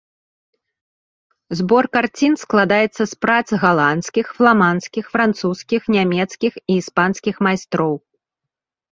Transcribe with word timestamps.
Збор 1.57 1.85
карцін 1.97 2.33
складаецца 2.43 3.03
з 3.11 3.19
прац 3.25 3.47
галандскіх, 3.63 4.25
фламандскіх, 4.37 5.05
французскіх, 5.17 5.81
нямецкіх 5.97 6.53
і 6.63 6.73
іспанскіх 6.81 7.35
майстроў. 7.49 7.93